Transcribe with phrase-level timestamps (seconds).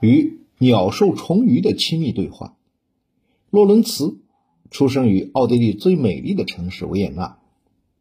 [0.00, 2.56] 与鸟兽虫鱼的亲密对话。
[3.50, 4.20] 洛伦茨
[4.70, 7.38] 出生于奥地利最美丽的城市维也纳，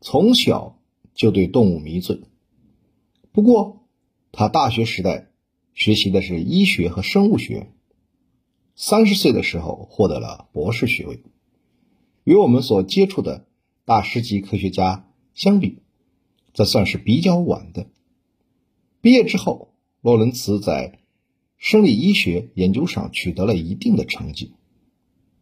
[0.00, 0.78] 从小
[1.14, 2.20] 就对动物迷醉。
[3.32, 3.86] 不过，
[4.32, 5.30] 他大学时代
[5.72, 7.72] 学习的是医学和生物学，
[8.76, 11.22] 三十岁的时候获得了博士学位。
[12.24, 13.46] 与我们所接触的
[13.84, 15.78] 大师级科学家相比，
[16.52, 17.86] 这算是比较晚的。
[19.00, 19.72] 毕业之后，
[20.02, 20.98] 洛伦茨在
[21.60, 24.54] 生理医学研究上取得了一定的成绩，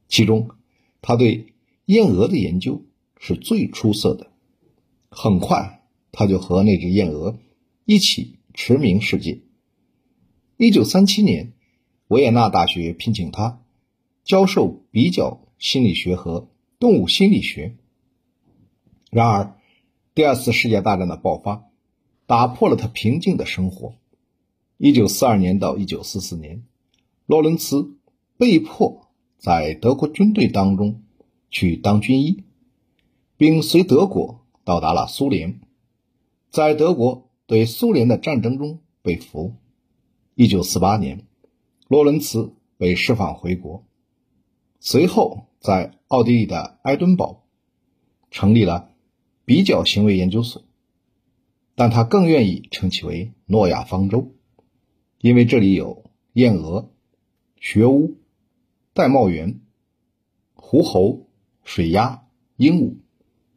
[0.09, 0.51] 其中
[1.01, 1.55] 他对
[1.87, 2.85] 燕鹅的研究
[3.19, 4.31] 是最出色的。
[5.09, 7.39] 很快，他就和那只燕鹅
[7.85, 9.41] 一起驰名世界。
[10.57, 11.53] 一九三七年，
[12.09, 13.63] 维也纳大学聘请他
[14.25, 16.51] 教授比较心理学和
[16.81, 17.77] 动物心理学。
[19.11, 19.57] 然而，
[20.15, 21.65] 第二次世界大战的爆发。
[22.27, 23.95] 打破了他平静的生活。
[24.81, 26.63] 一九四二年到一九四四年，
[27.27, 27.97] 洛伦茨
[28.37, 31.03] 被迫在德国军队当中
[31.51, 32.45] 去当军医，
[33.37, 35.61] 并随德国到达了苏联，
[36.51, 39.57] 在德国对苏联的战争中被俘。
[40.37, 41.27] 一九四八年，
[41.89, 43.85] 洛伦茨被释放回国，
[44.79, 47.49] 随后在奥地利的埃敦堡
[48.31, 48.93] 成立了
[49.45, 50.63] 比较行为研究所。
[51.75, 54.35] 但他更愿意称其为诺亚方舟，
[55.21, 56.93] 因为这里有燕鹅、
[57.57, 58.17] 学乌、
[58.95, 59.61] 玳瑁猿、
[60.55, 61.29] 狐猴、
[61.65, 62.97] 水鸭、鹦鹉、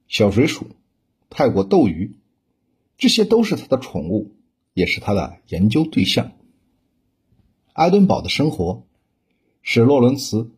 [0.07, 0.67] 小水鼠、
[1.29, 2.15] 泰国斗鱼，
[2.97, 4.35] 这些都是他的宠物，
[4.73, 6.31] 也是他的研究对象。
[7.73, 8.85] 埃敦堡的生活
[9.61, 10.51] 使洛伦茨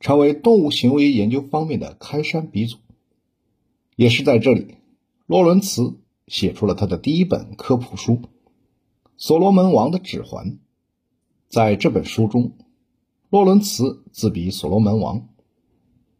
[0.00, 2.78] 成为动物行为研究方面的开山鼻祖，
[3.96, 4.76] 也是在这里，
[5.26, 6.00] 洛伦茨。
[6.26, 8.14] 写出了他的第一本科普书
[9.16, 10.46] 《所罗门王的指环》。
[11.48, 12.52] 在这本书中，
[13.30, 15.28] 洛伦茨自比所罗门王。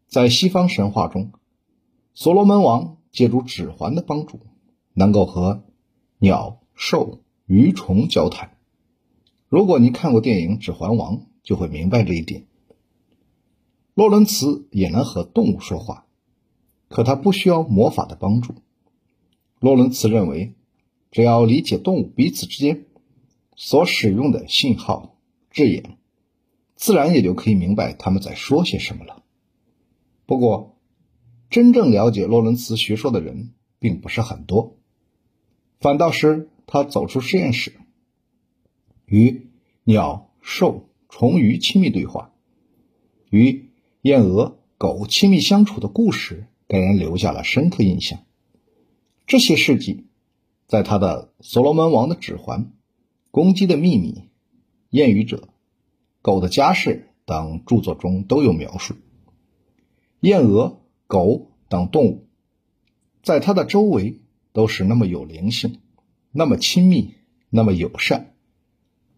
[0.07, 1.31] 在西方神话中，
[2.13, 4.39] 所罗门王借助指环的帮助，
[4.93, 5.63] 能够和
[6.19, 8.57] 鸟、兽、鱼、虫交谈。
[9.49, 12.47] 如果你看过电影《指环王》，就会明白这一点。
[13.93, 16.05] 洛伦茨也能和动物说话，
[16.87, 18.55] 可他不需要魔法的帮助。
[19.59, 20.53] 洛伦茨认为，
[21.11, 22.85] 只要理解动物彼此之间
[23.55, 25.17] 所使用的信号
[25.51, 25.97] 字眼，
[26.75, 29.23] 自然也就可以明白他们在说些什么了。
[30.25, 30.77] 不过，
[31.49, 34.77] 真正了解洛伦茨学说的人并不是很多，
[35.79, 37.73] 反倒是他走出实验室，
[39.05, 39.47] 与
[39.83, 42.33] 鸟、兽、虫、鱼亲密对话，
[43.29, 43.69] 与
[44.01, 48.19] 燕鹅、狗亲密相处的故事，给人留下了深刻印象。
[49.27, 50.07] 这些事迹，
[50.67, 52.59] 在他的《所罗门王的指环》
[53.35, 54.13] 《公鸡的秘密》
[54.97, 55.35] 《谚语者》
[56.21, 58.95] 《狗的家事》等著作中都有描述。
[60.21, 62.27] 燕鹅、狗等动物，
[63.23, 64.21] 在它的周围
[64.53, 65.79] 都是那么有灵性，
[66.31, 67.15] 那么亲密，
[67.49, 68.33] 那么友善，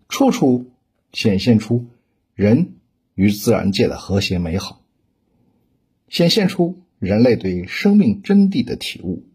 [0.09, 0.65] 处处
[1.13, 1.85] 显现出
[2.33, 2.77] 人
[3.13, 4.81] 与自然界的和谐美好，
[6.09, 9.26] 显现出人类对生命真谛的体悟。